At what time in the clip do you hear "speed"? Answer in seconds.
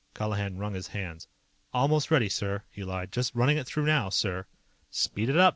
4.89-5.29